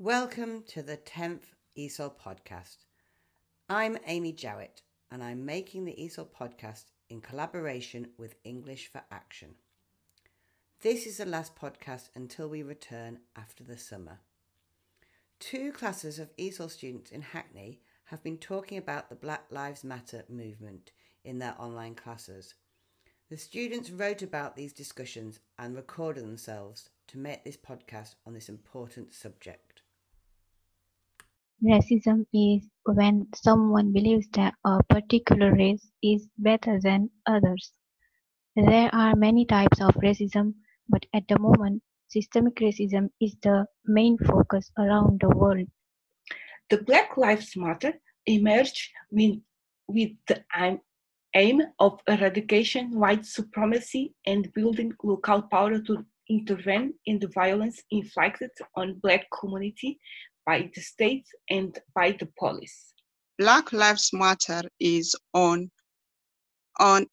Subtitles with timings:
[0.00, 1.42] Welcome to the 10th
[1.76, 2.84] ESOL podcast.
[3.68, 9.56] I'm Amy Jowett and I'm making the ESOL podcast in collaboration with English for Action.
[10.82, 14.20] This is the last podcast until we return after the summer.
[15.40, 20.22] Two classes of ESOL students in Hackney have been talking about the Black Lives Matter
[20.28, 20.92] movement
[21.24, 22.54] in their online classes.
[23.30, 28.48] The students wrote about these discussions and recorded themselves to make this podcast on this
[28.48, 29.67] important subject.
[31.64, 37.72] Racism is when someone believes that a particular race is better than others.
[38.54, 40.54] There are many types of racism,
[40.88, 45.66] but at the moment, systemic racism is the main focus around the world.
[46.70, 47.94] The Black Lives Matter
[48.26, 49.40] emerged with,
[49.88, 50.44] with the
[51.34, 58.50] aim of eradication white supremacy and building local power to intervene in the violence inflicted
[58.76, 59.98] on black community
[60.48, 62.94] by the state and by the police.
[63.38, 65.70] Black Lives Matter is on
[66.78, 67.06] an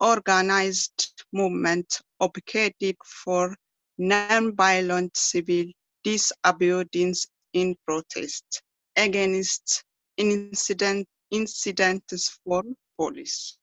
[0.00, 3.54] organized movement advocating for
[3.98, 5.66] non-violent civil
[6.02, 8.62] disobedience in protest
[8.96, 9.84] against
[10.16, 12.62] incident, incidents for
[12.98, 13.58] police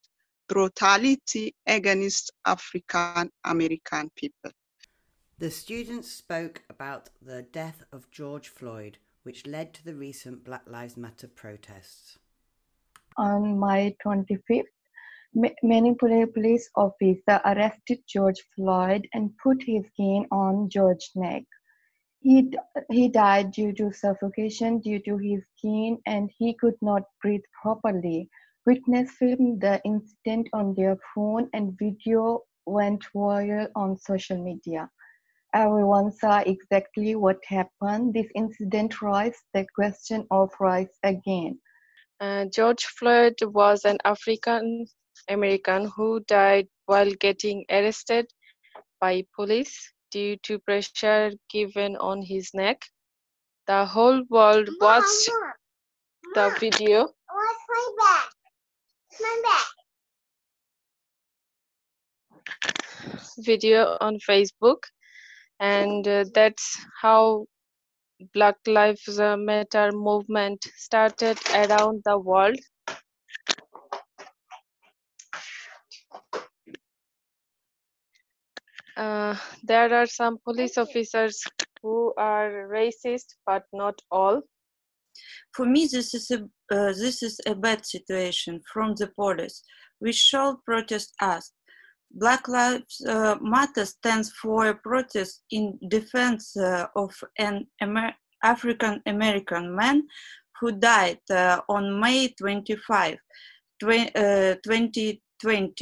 [0.48, 4.52] brutality against African American people.
[5.44, 10.62] The students spoke about the death of George Floyd, which led to the recent Black
[10.70, 12.18] Lives Matter protests.
[13.18, 14.64] On May 25th,
[15.62, 21.44] many police officers arrested George Floyd and put his cane on George's neck.
[22.22, 22.50] He,
[22.90, 28.30] he died due to suffocation due to his cane and he could not breathe properly.
[28.66, 34.90] Witness filmed the incident on their phone and video went viral on social media.
[35.54, 38.16] Everyone saw exactly what happened.
[38.16, 41.60] This incident raised the question of rights again.
[42.20, 44.88] Uh, George Floyd was an African
[45.30, 48.26] American who died while getting arrested
[49.00, 52.82] by police due to pressure given on his neck.
[53.68, 55.30] The whole world watched
[56.34, 57.02] the video.
[57.02, 58.30] What's my back?
[59.22, 59.68] My back.
[63.38, 64.84] Video on Facebook
[65.64, 67.46] and uh, that's how
[68.34, 72.60] black lives matter movement started around the world.
[78.98, 81.42] Uh, there are some police officers
[81.82, 84.42] who are racist but not all.
[85.56, 86.40] For me this is a
[86.76, 89.64] uh, this is a bad situation from the police.
[90.02, 91.54] We should protest us
[92.14, 98.14] Black Lives uh, Matter stands for a protest in defense uh, of an Amer
[98.44, 100.04] African American man
[100.60, 103.18] who died uh, on May 25,
[103.82, 105.20] 2020,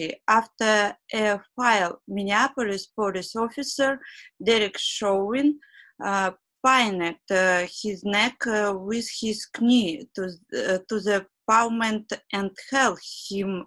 [0.10, 4.00] uh, after a file Minneapolis police officer
[4.44, 5.60] Derek Chauvin
[6.04, 6.32] uh,
[6.66, 13.00] pinned uh, his neck with his knee to, to the pavement and held
[13.30, 13.66] him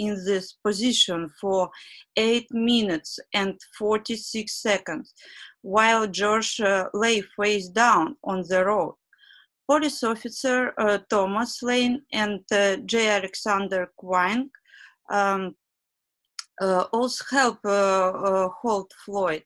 [0.00, 1.70] in this position for
[2.16, 5.12] 8 minutes and 46 seconds,
[5.62, 8.94] while George uh, lay face down on the road.
[9.68, 13.08] Police officer uh, Thomas Lane and uh, J.
[13.08, 14.48] Alexander Kueng
[15.10, 15.54] um,
[16.60, 19.44] uh, also helped uh, uh, hold Floyd,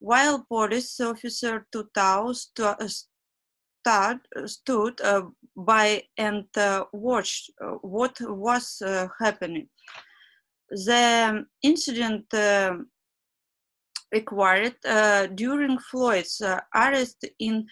[0.00, 3.08] while police officer Tou Thao st
[4.46, 5.00] stood
[5.56, 6.44] by and
[6.92, 7.50] watched
[7.82, 8.82] what was
[9.20, 9.68] happening.
[10.70, 12.76] The incident uh,
[14.12, 17.66] required uh, during Floyd's uh, arrest in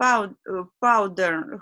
[0.00, 0.36] Powder,
[0.82, 1.60] Powder,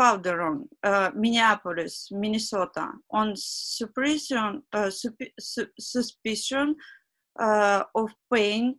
[0.00, 5.10] Powderhorn, uh, Minneapolis, Minnesota, on suspicion, uh, su
[5.78, 6.74] suspicion
[7.38, 8.76] uh, of paying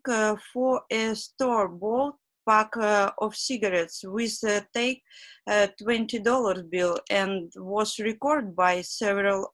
[0.53, 2.15] for a store-bought
[2.47, 2.71] pack
[3.17, 5.03] of cigarettes with a take
[5.47, 9.51] $20 bill and was recorded by several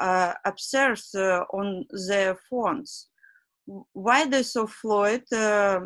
[0.00, 3.08] uh, observes uh, on their phones.
[3.92, 5.80] Why they saw Floyd uh,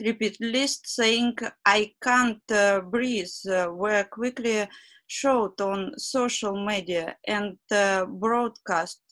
[0.00, 4.66] repeatedly saying, I can't uh, breathe, uh, were quickly
[5.06, 9.02] showed on social media and uh, broadcast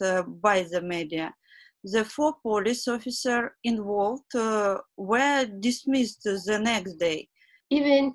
[0.40, 1.34] by the media.
[1.84, 7.28] The four police officers involved uh, were dismissed the next day.
[7.70, 8.12] Even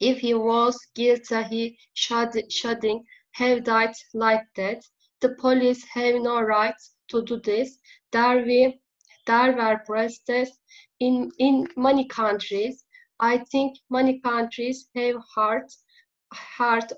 [0.00, 4.82] if he was guilty, he shouldn't have died like that.
[5.20, 6.74] The police have no right
[7.08, 7.78] to do this.
[8.10, 8.82] Darby
[9.26, 10.58] there were protests
[10.98, 12.84] in, in many countries.
[13.20, 15.68] I think many countries have heard,
[16.58, 16.92] heard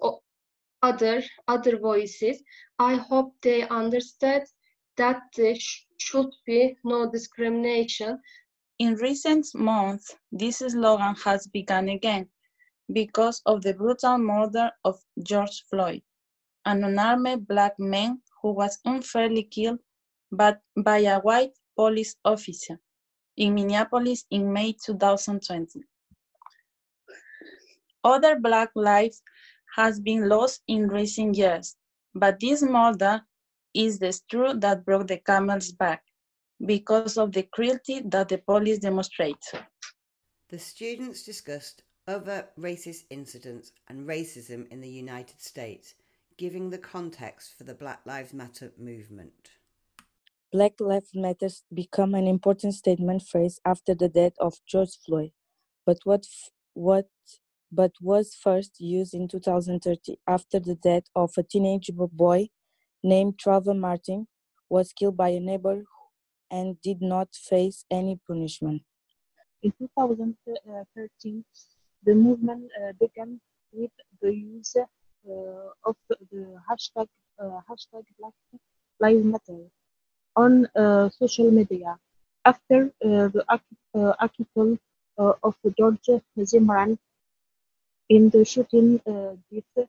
[0.83, 2.43] other, other voices.
[2.79, 4.45] I hope they understand
[4.97, 8.21] that there sh should be no discrimination.
[8.79, 12.29] In recent months, this slogan has begun again
[12.93, 16.03] because of the brutal murder of George Floyd,
[16.67, 19.79] an unarmed black man who was unfairly killed
[20.31, 22.79] but by a white police officer
[23.37, 25.81] in Minneapolis in May 2020.
[28.03, 29.23] Other black lives
[29.77, 31.77] has been lost in recent years,
[32.15, 33.23] but this murder
[33.75, 36.03] is the straw that broke the camel's back
[36.65, 39.45] because of the cruelty that the police demonstrate.
[40.51, 45.95] The students discussed other racist incidents and racism in the United States,
[46.37, 49.51] giving the context for the Black Lives Matter movement.
[50.53, 55.33] Black Lives Matter became an important statement phrase after the death of George Floyd,
[55.85, 56.27] but what
[56.75, 57.09] what
[57.73, 62.49] but was first used in 2013 after the death of a teenage boy
[63.05, 64.27] named Trayvon Martin
[64.71, 65.85] was killed by a neighbor
[66.51, 68.83] and did not face any punishment.
[69.63, 71.45] In 2013,
[72.03, 73.41] the movement uh, began
[73.73, 73.91] with
[74.23, 77.09] the use uh, of the hashtag,
[77.39, 78.33] uh, hashtag Black
[79.01, 79.65] Lives Matter
[80.37, 81.97] on uh, social media.
[82.45, 83.45] After uh, the
[84.21, 84.79] article
[85.19, 86.09] uh, of George
[86.43, 86.99] Zimmerman
[88.09, 89.01] in the shooting
[89.51, 89.89] death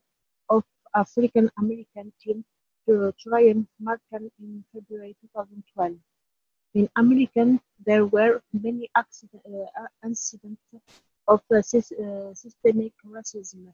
[0.50, 0.64] of
[0.96, 2.46] African American teen
[2.88, 5.96] Trayvon Martin in February 2012.
[6.76, 10.62] In America, there were many accident, uh, incidents
[11.28, 13.74] of uh, systemic racism.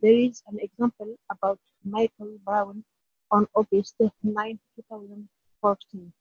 [0.00, 2.84] There is an example about Michael Brown
[3.30, 6.12] on August 9, 2014.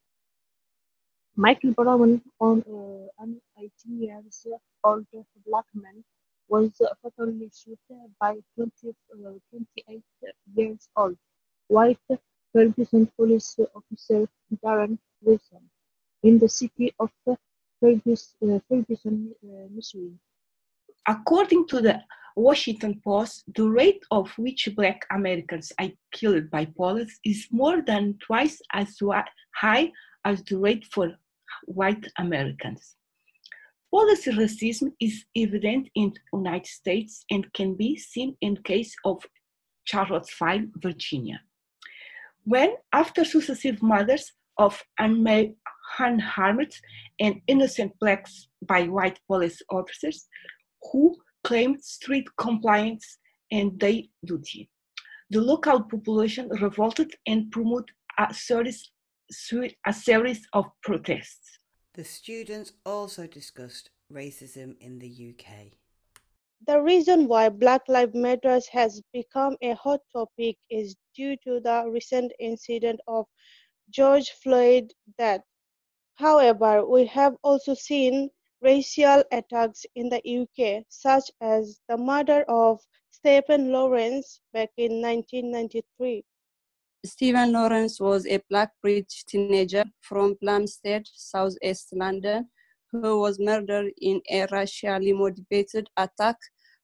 [1.36, 4.48] Michael Brown, on, uh, an 18 years
[4.84, 5.06] old
[5.48, 6.04] black man,
[6.48, 10.04] was fatally shot by 20, uh, 28
[10.56, 11.18] years old
[11.72, 11.98] white
[12.52, 14.28] Ferguson police officer
[14.64, 15.64] Darren Wilson
[16.22, 17.10] in the city of
[17.80, 20.18] Ferguson, uh, Missouri.
[21.08, 22.02] According to the
[22.36, 28.18] Washington Post, the rate of which black Americans are killed by police is more than
[28.26, 29.00] twice as
[29.56, 29.92] high
[30.26, 31.16] as the rate for
[31.66, 32.96] white Americans.
[33.90, 39.26] Police racism is evident in the United States and can be seen in case of
[39.86, 41.42] Charlottesville, Virginia.
[42.44, 46.74] When, after successive murders of unharmed
[47.20, 50.28] and innocent blacks by white police officers
[50.92, 53.18] who claimed strict compliance
[53.52, 54.70] and their duty.
[55.30, 58.92] The local population revolted and promoted a series,
[59.86, 61.58] a series of protests.
[61.94, 65.74] The students also discussed racism in the UK.
[66.68, 71.90] The reason why Black Lives Matter has become a hot topic is due to the
[71.90, 73.26] recent incident of
[73.90, 75.42] George Floyd's death.
[76.16, 78.30] However, we have also seen
[78.62, 82.80] racial attacks in the UK, such as the murder of
[83.10, 86.24] Stephen Lawrence back in 1993.
[87.04, 92.50] Stephen Lawrence was a black British teenager from Plumstead, southeast London,
[92.92, 96.38] who was murdered in a racially motivated attack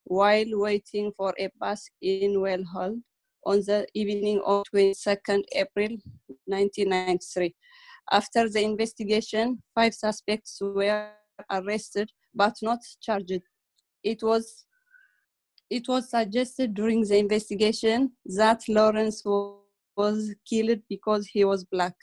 [0.05, 2.95] while waiting for a bus in Well Hall
[3.45, 5.97] on the evening of 22nd April
[6.45, 7.53] 1993.
[8.11, 11.09] After the investigation, five suspects were
[11.51, 13.41] arrested but not charged.
[14.03, 14.65] It was
[15.69, 21.95] it was suggested during the investigation that Lawrence was killed because he was black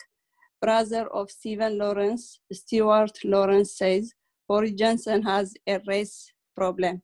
[0.64, 4.14] brother of Stephen Lawrence, Stuart Lawrence says,
[4.48, 7.02] Boris Johnson has a race problem.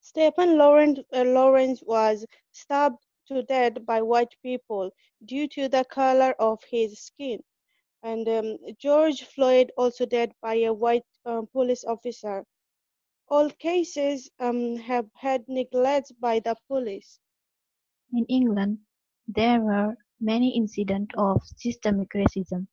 [0.00, 4.90] Stephen Lawrence, uh, Lawrence was stabbed to death by white people
[5.26, 7.38] due to the color of his skin.
[8.02, 12.44] And um, George Floyd also dead by a white um, police officer.
[13.28, 17.18] All cases um, have had neglect by the police.
[18.14, 18.78] In England,
[19.28, 22.66] there were many incidents of systemic racism.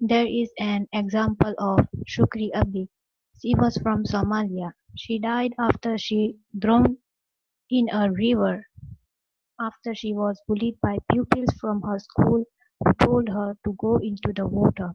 [0.00, 2.88] There is an example of Shukri Abdi,
[3.42, 4.72] She was from Somalia.
[4.96, 6.98] She died after she drowned
[7.70, 8.66] in a river
[9.60, 12.44] after she was bullied by pupils from her school
[12.84, 14.92] who told her to go into the water.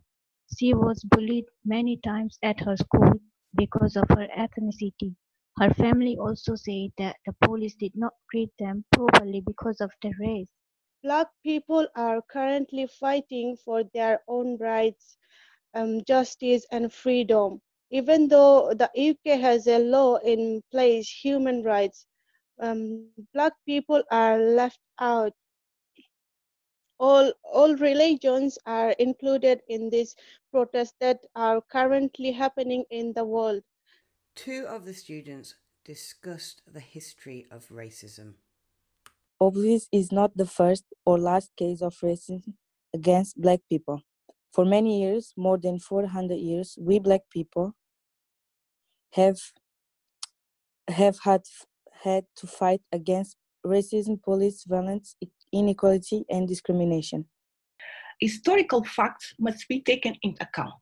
[0.58, 3.14] She was bullied many times at her school
[3.56, 5.16] because of her ethnicity.
[5.58, 10.14] Her family also said that the police did not treat them properly because of their
[10.20, 10.50] race.
[11.04, 15.18] Black people are currently fighting for their own rights
[15.74, 17.62] um, justice, and freedom.
[17.92, 22.06] Even though the UK has a law in place, human rights,
[22.60, 25.34] um, black people are left out.
[27.00, 30.16] All, all religions are included in these
[30.52, 33.64] protests that are currently happening in the world.
[34.36, 38.34] Two of the students discussed the history of racism.
[39.42, 42.54] Obviously, is not the first or last case of racism
[42.94, 44.02] against black people.
[44.52, 47.74] For many years, more than 400 years, we black people
[49.14, 49.40] have
[50.88, 51.42] have had
[52.04, 55.16] had to fight against racism, police violence,
[55.52, 57.26] inequality, and discrimination.
[58.20, 60.74] Historical facts must be taken into account.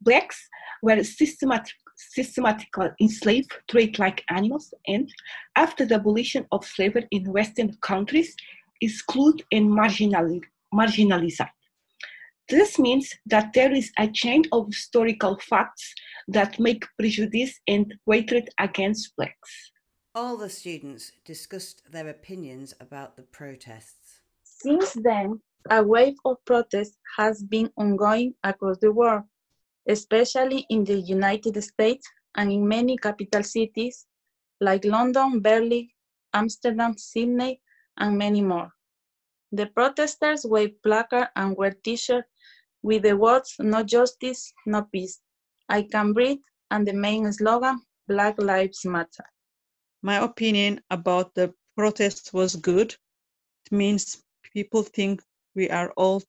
[0.00, 0.48] Blacks
[0.82, 5.10] were systematic, systematically uh, enslaved, treated like animals, and
[5.56, 8.34] after the abolition of slavery in Western countries,
[8.80, 11.48] excluded and marginalized.
[12.48, 15.94] This means that there is a chain of historical facts
[16.28, 19.72] that make prejudice and hatred against blacks.
[20.14, 24.20] All the students discussed their opinions about the protests.
[24.42, 29.24] Since then, a wave of protests has been ongoing across the world,
[29.88, 34.06] especially in the United States and in many capital cities
[34.60, 35.88] like London, Berlin,
[36.32, 37.60] Amsterdam, Sydney,
[37.98, 38.72] and many more.
[39.52, 42.28] The protesters waved placards and wear t-shirts
[42.82, 45.20] with the words no justice, no peace.
[45.68, 49.24] I can breathe, and the main slogan, Black Lives Matter.
[50.02, 52.96] My opinion about the protest was good.
[53.66, 54.22] It means
[54.52, 55.22] people think
[55.54, 56.22] we are all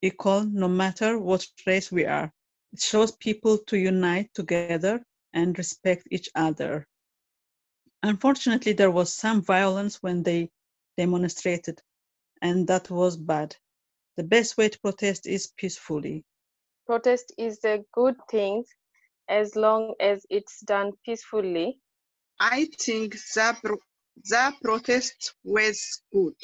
[0.00, 2.32] equal no matter what race we are.
[2.72, 6.86] It shows people to unite together and respect each other.
[8.02, 10.50] Unfortunately, there was some violence when they
[10.96, 11.80] demonstrated,
[12.40, 13.56] and that was bad.
[14.16, 16.24] The best way to protest is peacefully.
[16.86, 18.64] Protest is a good thing
[19.28, 21.78] as long as it's done peacefully.
[22.40, 23.78] I think the, pro-
[24.24, 26.36] the protest was good.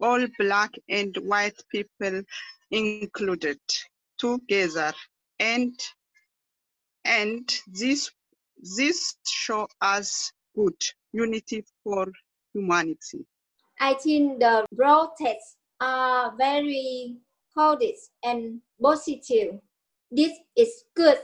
[0.00, 2.22] All black and white people
[2.70, 3.60] included
[4.18, 4.92] together
[5.42, 5.74] and
[7.04, 8.10] and this
[8.78, 10.80] this show us good
[11.12, 12.06] unity for
[12.54, 13.26] humanity.
[13.80, 17.16] I think the protests are very
[17.54, 19.58] positive and positive.
[20.10, 21.18] This is good.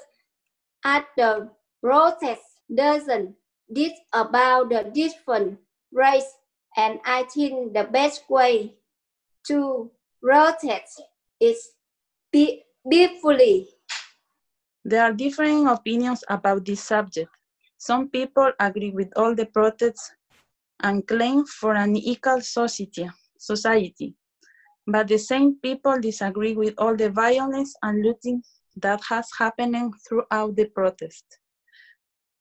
[0.84, 2.42] At the protest
[2.74, 3.36] doesn't
[3.68, 5.58] this about the different
[5.92, 6.32] race
[6.76, 8.74] and I think the best way
[9.46, 11.02] to protest
[11.40, 11.70] is
[12.32, 13.68] be peacefully.
[14.84, 17.30] There are differing opinions about this subject.
[17.76, 20.12] Some people agree with all the protests
[20.80, 23.08] and claim for an equal society.
[23.38, 24.14] society.
[24.86, 28.42] But the same people disagree with all the violence and looting
[28.76, 31.24] that has happened throughout the protest.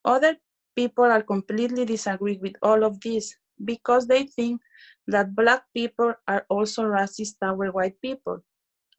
[0.05, 0.37] Other
[0.75, 4.61] people are completely disagree with all of this because they think
[5.07, 8.43] that black people are also racist toward white people.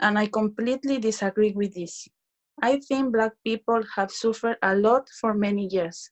[0.00, 2.08] And I completely disagree with this.
[2.62, 6.10] I think black people have suffered a lot for many years.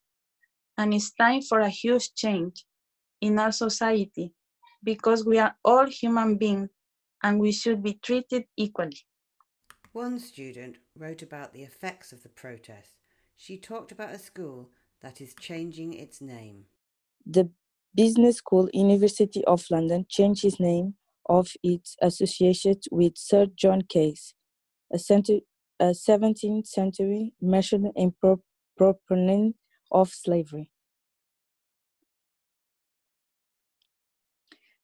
[0.78, 2.64] And it's time for a huge change
[3.20, 4.32] in our society
[4.84, 6.68] because we are all human beings
[7.22, 9.00] and we should be treated equally.
[9.92, 12.90] One student wrote about the effects of the protest.
[13.36, 16.66] She talked about a school that is changing its name.
[17.24, 17.50] The
[17.94, 20.94] Business School, University of London, changed its name
[21.28, 24.34] of its association with Sir John Cass,
[24.92, 25.38] a, center,
[25.78, 28.12] a 17th century merchant and
[28.76, 29.56] proponent
[29.92, 30.70] of slavery.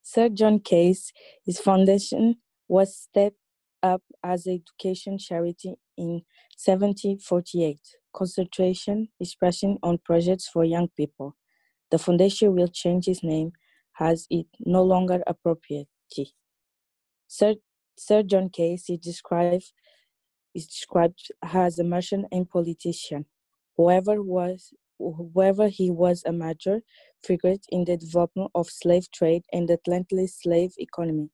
[0.01, 1.11] Sir John Cass,
[1.45, 2.35] his foundation
[2.67, 3.37] was stepped
[3.81, 6.21] up as an education charity in
[6.63, 7.79] 1748,
[8.13, 11.35] concentration expression on projects for young people.
[11.89, 13.51] The foundation will change its name
[13.99, 15.87] as it no longer appropriate.
[17.27, 17.55] Sir,
[17.97, 19.73] Sir John Cass is described,
[20.53, 23.25] is described as a merchant and politician.
[23.77, 26.81] Whoever was whoever he was a major
[27.23, 31.29] figure in the development of slave trade and the Atlantic slave economy,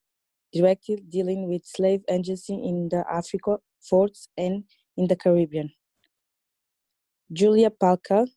[0.54, 4.64] directly dealing with slave agency in the Africa, forts, and
[4.98, 5.72] in the Caribbean.
[7.32, 8.28] Julia Palka,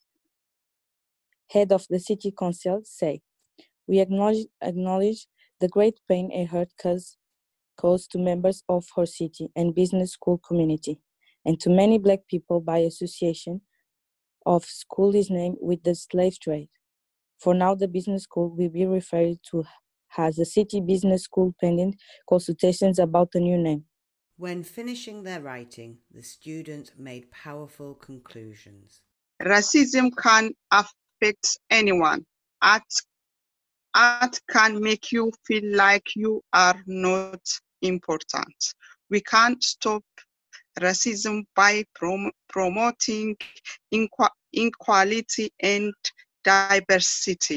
[1.51, 3.23] head of the city council, say,
[3.87, 5.27] "We acknowledge, acknowledge
[5.61, 7.17] the great pain and hurt caused,
[7.83, 11.01] caused to members of her city and business school community,
[11.45, 13.61] and to many black people by association
[14.47, 16.69] of school is named with the slave trade.
[17.39, 19.65] For now, the business school will be referred to
[20.17, 21.97] as the City Business School pending
[22.29, 23.85] consultations about the new name.
[24.37, 29.01] When finishing their writing, the students made powerful conclusions.
[29.43, 32.25] Racism can affect anyone.
[32.61, 32.93] Art,
[33.95, 37.41] art can make you feel like you are not
[37.83, 38.75] important.
[39.11, 40.05] We can't stop
[40.81, 43.37] racism by prom- promoting
[43.91, 45.95] inequality and
[46.45, 47.49] diversity.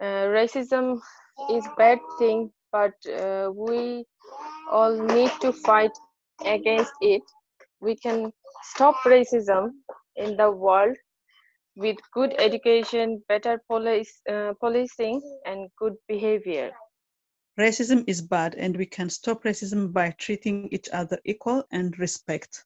[0.00, 1.00] Uh, racism
[1.50, 4.04] is bad thing, but uh, we
[4.70, 5.92] all need to fight
[6.44, 7.22] against it.
[7.80, 8.32] We can
[8.62, 9.70] stop racism
[10.16, 10.96] in the world
[11.76, 16.72] with good education, better police, uh, policing, and good behavior.
[17.58, 22.64] Racism is bad, and we can stop racism by treating each other equal and respect.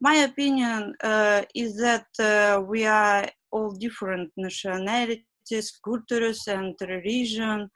[0.00, 7.70] My opinion uh, is that uh, we are all different nationalities, cultures, and religion.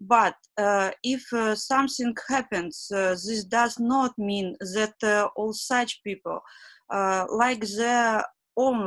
[0.00, 6.02] But uh, if uh, something happens, uh, this does not mean that uh, all such
[6.04, 6.40] people
[6.90, 8.22] like their
[8.56, 8.86] own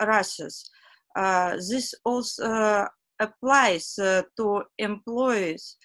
[0.00, 0.70] races.
[1.16, 2.86] This also
[3.20, 5.76] applies to employees,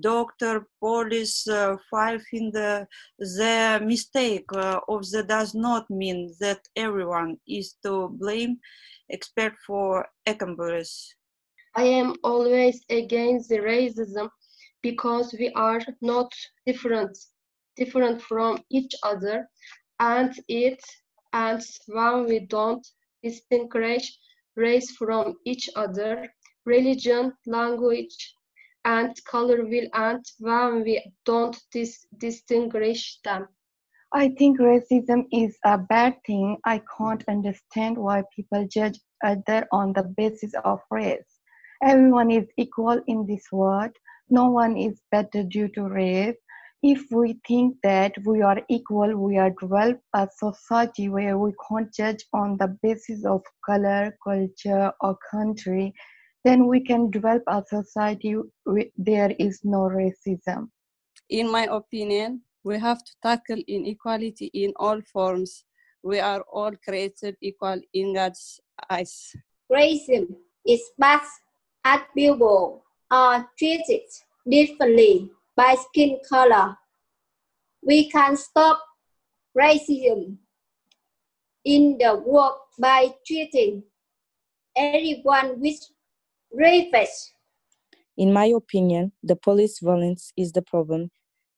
[0.00, 2.86] doctor, police, uh, fighting the,
[3.18, 8.58] the mistake uh, of the does not mean that everyone is to blame
[9.08, 11.14] except for accomplices.
[11.74, 14.28] I am always against the racism
[14.82, 16.32] because we are not
[16.66, 17.16] different,
[17.76, 19.48] different from each other,
[20.00, 20.82] and it
[21.32, 22.86] and when we don't
[23.22, 24.18] distinguish
[24.56, 26.28] race from each other,
[26.66, 28.34] religion, language,
[28.84, 33.48] and color will end when we don't dis- distinguish them.
[34.14, 36.58] I think racism is a bad thing.
[36.64, 41.40] I can't understand why people judge other on the basis of race.
[41.82, 43.92] Everyone is equal in this world.
[44.28, 46.36] No one is better due to race.
[46.82, 51.92] If we think that we are equal, we are develop a society where we can't
[51.94, 55.94] judge on the basis of color, culture, or country.
[56.44, 60.70] Then we can develop a society where there is no racism.
[61.28, 65.64] In my opinion, we have to tackle inequality in all forms.
[66.02, 69.34] We are all created equal in God's eyes.
[69.70, 70.34] Racism
[70.66, 71.22] is bad
[71.84, 74.02] as people are treated
[74.48, 76.76] differently by skin color.
[77.82, 78.82] We can stop
[79.56, 80.38] racism
[81.64, 83.84] in the world by treating
[84.76, 85.78] everyone with
[86.52, 87.34] respect.
[88.16, 91.10] In my opinion, the police violence is the problem,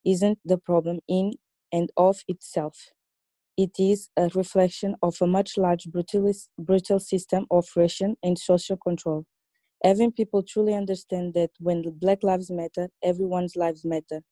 [0.05, 1.33] isn't the problem in
[1.73, 2.91] and of itself.
[3.57, 8.77] It is a reflection of a much larger brutalist, brutal system of oppression and social
[8.77, 9.27] control.
[9.85, 14.23] Having people truly understand that when Black Lives Matter, everyone's lives matter.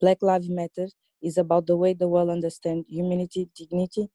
[0.00, 0.88] Black Lives Matter
[1.22, 4.08] is about the way the world understands humanity, dignity,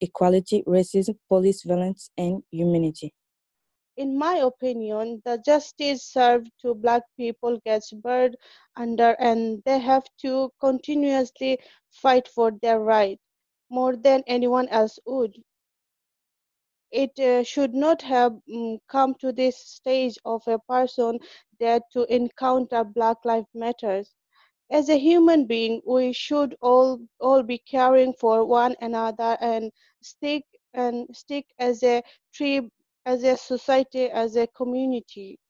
[0.00, 3.14] equality, racism, police violence, and humanity.
[3.98, 8.38] In my opinion, the justice served to black people gets buried
[8.76, 11.58] under and they have to continuously
[11.90, 13.20] fight for their right
[13.68, 15.42] more than anyone else would.
[16.92, 21.18] It uh, should not have mm, come to this stage of a person
[21.60, 24.14] that to encounter Black Lives Matters.
[24.70, 30.44] As a human being, we should all all be caring for one another and stick
[30.74, 32.70] and stick as a tree,
[33.08, 35.40] as a society, as a community.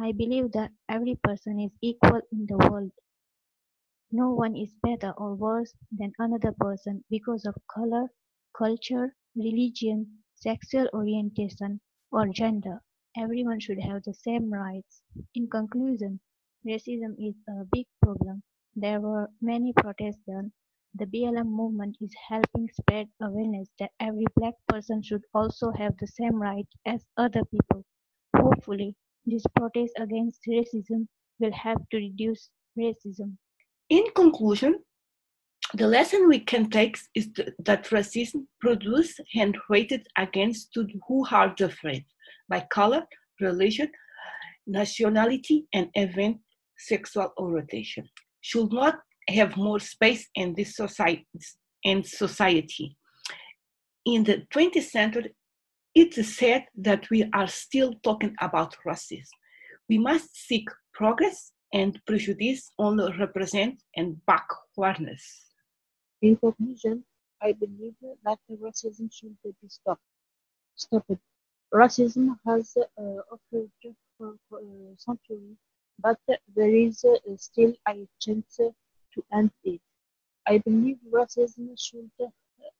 [0.00, 2.92] I believe that every person is equal in the world.
[4.12, 8.12] No one is better or worse than another person because of color,
[8.56, 11.80] culture, religion, sexual orientation,
[12.12, 12.82] or gender.
[13.16, 15.02] Everyone should have the same rights.
[15.34, 16.20] In conclusion,
[16.64, 18.44] racism is a big problem.
[18.76, 20.52] There were many protests done.
[20.94, 26.06] The BLM movement is helping spread awareness that every black person should also have the
[26.06, 27.84] same right as other people.
[28.36, 31.06] Hopefully, this protest against racism
[31.38, 33.36] will help to reduce racism.
[33.88, 34.80] In conclusion,
[35.74, 40.76] the lesson we can take is that racism produced and rated against
[41.08, 42.04] who are different
[42.50, 43.06] by color,
[43.40, 43.90] religion,
[44.66, 46.40] nationality, and even
[46.76, 48.08] sexual orientation
[48.42, 51.26] should not have more space in this society.
[51.84, 52.96] In society.
[54.04, 55.34] In the 20th century,
[55.94, 59.28] it is said that we are still talking about racism.
[59.88, 65.52] We must seek progress and prejudice only represent and backwardness.
[66.20, 67.04] In conclusion,
[67.42, 70.02] I believe that racism should be stopped.
[70.76, 71.18] Stopped.
[71.74, 73.70] Racism has uh, occurred
[74.16, 75.56] for, for uh, centuries,
[75.98, 76.18] but
[76.54, 78.60] there is uh, still a chance
[79.14, 79.80] to end it.
[80.46, 82.26] I believe racism should uh,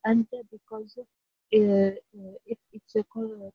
[0.07, 1.93] end because uh, uh,
[2.47, 3.53] if it's a con-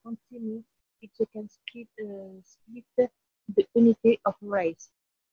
[1.02, 3.12] it can split, uh, split
[3.56, 4.90] the unity of race.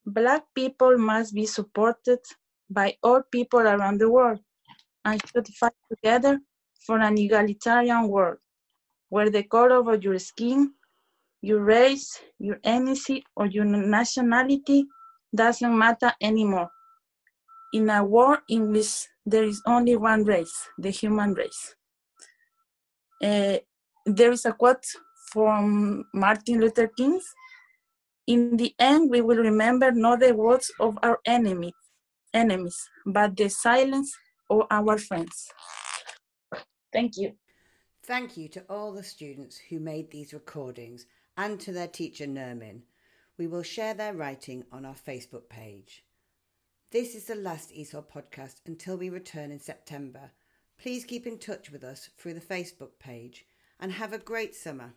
[0.06, 2.18] Black people must be supported
[2.70, 4.40] by all people around the world
[5.04, 6.40] and should fight together
[6.86, 8.38] for an egalitarian world
[9.08, 10.72] where the color of your skin,
[11.40, 14.84] your race, your ethnicity, or your nationality
[15.34, 16.70] doesn't matter anymore.
[17.74, 21.74] In a world in which there is only one race, the human race.
[23.20, 23.58] Uh,
[24.06, 24.86] there is a quote
[25.32, 27.20] from Martin Luther King.
[28.28, 31.72] In the end, we will remember not the words of our enemy,
[32.32, 34.16] enemies, but the silence
[34.48, 35.50] of our friends.
[36.92, 37.32] Thank you.
[38.04, 41.06] Thank you to all the students who made these recordings
[41.36, 42.82] and to their teacher Nermin.
[43.36, 46.04] We will share their writing on our Facebook page.
[46.94, 50.30] This is the last ESOL podcast until we return in September.
[50.78, 53.46] Please keep in touch with us through the Facebook page
[53.80, 54.94] and have a great summer.